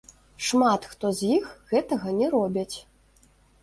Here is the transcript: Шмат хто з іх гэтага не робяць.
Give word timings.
Шмат 0.47 0.87
хто 0.95 1.13
з 1.21 1.31
іх 1.37 1.45
гэтага 1.75 2.19
не 2.19 2.35
робяць. 2.37 2.77